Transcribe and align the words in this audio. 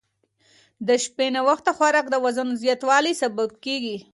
د 0.87 0.89
شپې 1.03 1.27
ناوخته 1.35 1.71
خوراک 1.77 2.05
د 2.11 2.15
وزن 2.25 2.47
زیاتوالي 2.61 3.13
سبب 3.21 3.49
کېږي. 3.65 3.97